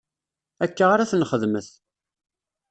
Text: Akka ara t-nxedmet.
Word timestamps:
Akka 0.65 0.85
ara 0.93 1.09
t-nxedmet. 1.11 1.67